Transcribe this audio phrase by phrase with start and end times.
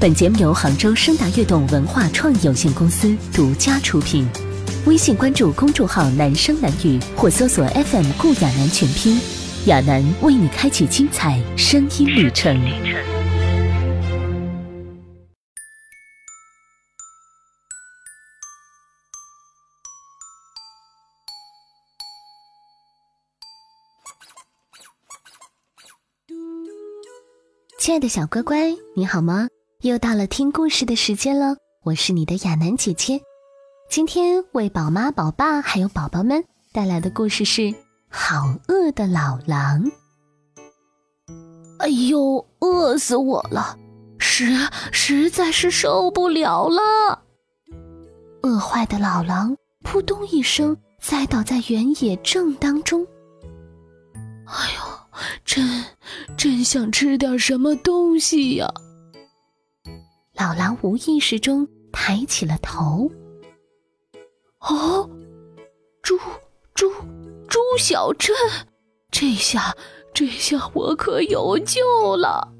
[0.00, 4.26] 本节目由杭州声达悦动文化创意有限公司独家出品。
[4.86, 9.20] 微信关注公众号“男声男语”或搜索 FM“ 顾亚楠全拼”，
[9.68, 12.58] 亚楠为你开启精彩声音旅程。
[27.78, 29.48] 亲爱的小乖乖，你好吗？
[29.82, 33.18] 又到了听故事的时间了，我是你的亚楠姐姐。
[33.88, 37.62] 今天为宝妈、宝爸还有宝宝们带来的故事是
[38.10, 39.82] 《好饿的老狼》。
[41.78, 43.74] 哎呦，饿死我了！
[44.18, 44.54] 实
[44.92, 47.22] 实在是受不了了。
[48.42, 53.02] 饿坏的老狼扑通一声栽倒在原野正当中。
[54.44, 55.82] 哎呦，真
[56.36, 58.70] 真想吃点什么东西呀！
[60.40, 63.10] 老狼无意识中抬起了头。
[64.60, 65.06] 哦，
[66.00, 66.16] 猪
[66.74, 66.90] 猪
[67.46, 68.34] 猪小镇，
[69.10, 69.76] 这下
[70.14, 72.54] 这下我可有救了！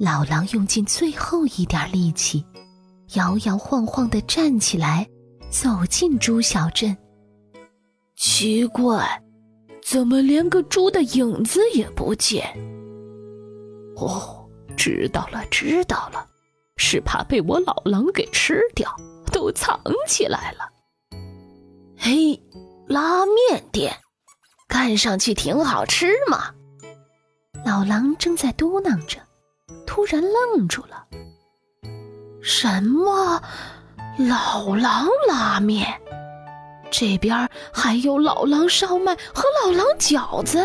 [0.00, 2.44] 老狼用尽最后一点力气，
[3.14, 5.08] 摇摇晃晃的站起来，
[5.48, 6.96] 走进猪小镇。
[8.16, 9.22] 奇怪，
[9.84, 12.44] 怎么连个猪的影子也不见？
[13.94, 14.44] 哦，
[14.76, 16.26] 知道了，知道了。
[16.76, 18.94] 是怕被我老狼给吃掉，
[19.32, 20.68] 都藏起来了。
[21.98, 22.40] 嘿，
[22.86, 23.96] 拉面店，
[24.68, 26.54] 看上去挺好吃嘛。
[27.64, 29.18] 老狼正在嘟囔着，
[29.86, 31.06] 突然愣住了。
[32.42, 33.42] 什么？
[34.18, 36.00] 老狼拉面？
[36.90, 40.64] 这边还有老狼烧麦和老狼饺子。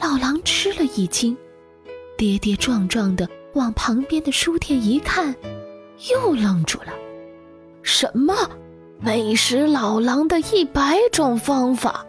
[0.00, 1.36] 老狼吃了一惊，
[2.18, 3.28] 跌跌撞撞的。
[3.54, 5.34] 往旁边的书店一看，
[6.12, 6.92] 又愣住了。
[7.82, 8.34] 什么？
[9.00, 12.06] 美食老狼的一百种方法？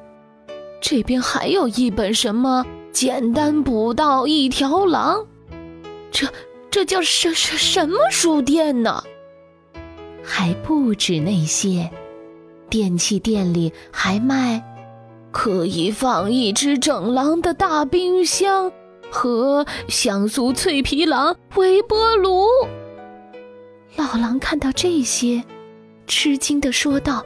[0.80, 5.26] 这边还有一本什么简单捕到一条狼？
[6.12, 6.28] 这
[6.70, 9.04] 这叫什什什么书店呢？
[10.24, 11.90] 还不止那些，
[12.70, 14.64] 电器店里还卖
[15.32, 18.72] 可以放一只整狼的大冰箱。
[19.12, 22.48] 和香酥脆皮狼微波炉。
[23.96, 25.44] 老狼看到这些，
[26.06, 27.24] 吃惊的说道：“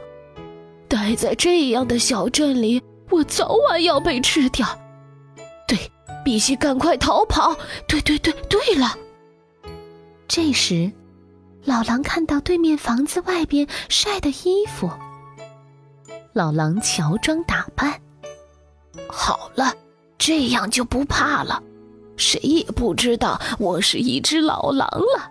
[0.88, 2.80] 待在这样的小镇里，
[3.10, 4.66] 我早晚要被吃掉。
[5.66, 5.76] 对，
[6.24, 7.56] 必须赶快逃跑。
[7.88, 8.96] 对对对，对了。”
[10.28, 10.92] 这时，
[11.64, 14.88] 老狼看到对面房子外边晒的衣服。
[16.32, 18.00] 老狼乔装打扮，
[19.08, 19.74] 好了，
[20.16, 21.60] 这样就不怕了。
[22.20, 25.30] 谁也不知道我是一只老狼了。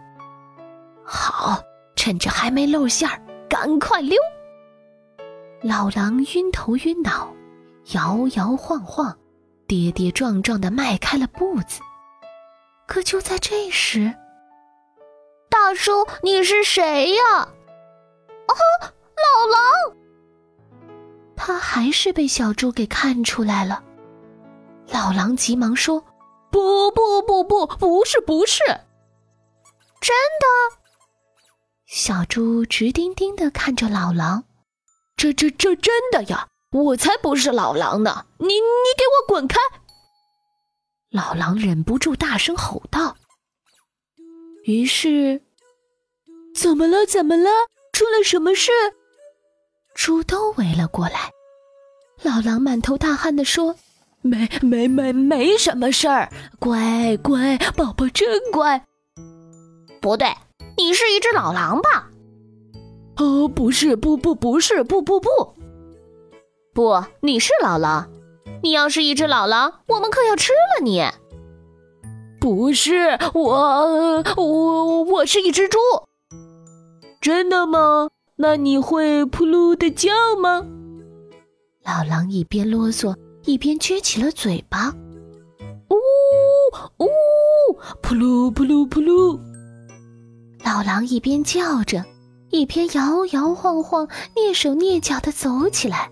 [1.05, 1.61] 好，
[1.95, 4.17] 趁着还没露馅儿，赶快溜！
[5.61, 7.31] 老狼晕头晕脑，
[7.91, 9.15] 摇摇晃晃，
[9.67, 11.79] 跌跌撞撞的迈开了步子。
[12.87, 14.13] 可就在这时，
[15.47, 15.91] 大叔，
[16.23, 17.37] 你是谁呀？
[17.37, 18.53] 啊，
[19.15, 19.95] 老狼！
[21.35, 23.83] 他还是被小猪给看出来了。
[24.91, 26.03] 老狼急忙说。
[26.51, 28.63] 不不不不，不是不是，
[29.99, 30.79] 真的。
[31.85, 34.43] 小猪直盯盯的看着老狼，
[35.15, 36.47] 这这这真的呀！
[36.71, 38.27] 我才不是老狼呢！
[38.37, 38.59] 你你
[38.95, 39.57] 给我滚开！
[41.09, 43.17] 老狼忍不住大声吼道。
[44.65, 45.41] 于是，
[46.53, 47.07] 怎么了？
[47.07, 47.49] 怎么了？
[47.91, 48.71] 出了什么事？
[49.95, 51.31] 猪都围了过来。
[52.21, 53.75] 老狼满头大汗的说。
[54.21, 58.85] 没没没没什么事儿，乖乖宝宝真乖。
[60.01, 60.27] 不对，
[60.77, 62.09] 你是一只老狼吧？
[63.17, 65.29] 哦，不是，不不不是，不不不，
[66.73, 68.09] 不，你是老狼。
[68.61, 71.03] 你要是一只老狼，我们可要吃了你。
[72.39, 75.77] 不是我，我我是一只猪。
[77.21, 78.09] 真的吗？
[78.37, 80.11] 那你会扑噜的叫
[80.41, 80.65] 吗？
[81.83, 83.15] 老狼一边啰嗦。
[83.45, 84.93] 一边撅起了嘴巴，
[85.89, 85.95] 呜
[87.03, 87.07] 呜，
[88.01, 89.39] 扑噜扑噜扑噜。
[90.63, 92.05] 老狼一边叫着，
[92.51, 96.11] 一边摇摇晃晃、蹑手蹑脚的走起来。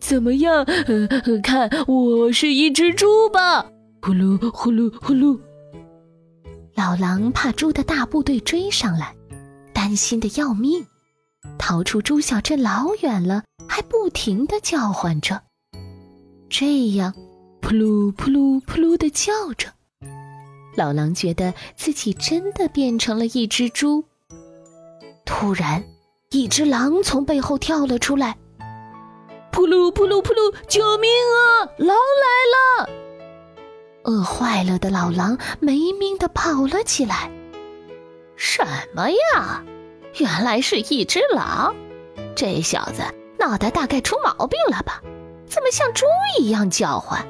[0.00, 0.64] 怎么样？
[0.64, 1.08] 呃，
[1.42, 3.66] 看我是一只猪吧？
[4.00, 5.38] 呼噜呼噜呼噜。
[6.74, 9.14] 老狼怕猪的大部队追上来，
[9.74, 10.86] 担心的要命，
[11.58, 15.42] 逃出猪小镇老远了，还不停的叫唤着。
[16.50, 17.12] 这样，
[17.60, 19.68] 扑噜扑噜扑噜的叫着，
[20.76, 24.02] 老狼觉得自己真的变成了一只猪。
[25.26, 25.84] 突然，
[26.30, 28.36] 一只狼从背后跳了出来，
[29.52, 30.54] 扑噜扑噜扑噜！
[30.68, 31.68] 救命啊！
[31.76, 32.90] 狼来了！
[34.04, 37.30] 饿坏了的老狼没命的跑了起来。
[38.36, 38.64] 什
[38.94, 39.62] 么呀？
[40.16, 41.76] 原来是一只狼！
[42.34, 43.02] 这小子
[43.38, 45.02] 脑袋大概出毛病了吧？
[45.48, 46.04] 怎么像猪
[46.38, 47.26] 一样叫唤？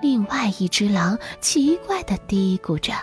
[0.00, 2.94] 另外一只狼奇怪的嘀咕着。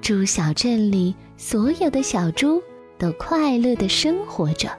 [0.00, 2.60] 猪小镇里所有的小猪
[2.98, 4.70] 都快乐的生活着，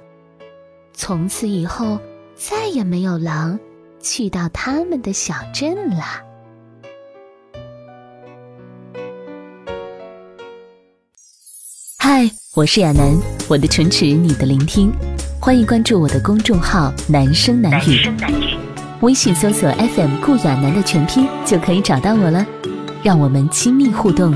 [0.94, 1.98] 从此以后
[2.36, 3.58] 再也没有狼
[4.02, 6.04] 去到他们的小镇了。
[11.98, 13.16] 嗨，我是亚楠，
[13.48, 14.92] 我的唇齿，你的聆听，
[15.44, 18.08] 欢迎关注我的公众号“男声男语”，
[19.02, 22.46] 微信搜索 FM 顾亚楠的全拼就可以找到我了，
[23.02, 24.32] 让我们亲密互动。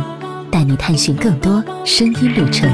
[0.49, 2.67] 带你探寻更多声音旅程。